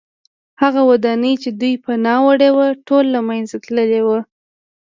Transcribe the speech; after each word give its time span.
هغه 0.61 0.81
ودانۍ 0.91 1.33
چې 1.43 1.49
دوی 1.59 1.73
پناه 1.83 2.19
وړې 2.25 2.49
وه 2.55 2.67
ټوله 2.87 3.09
له 3.15 3.21
منځه 3.27 3.55
تللې 3.65 4.01
وه 4.07 4.19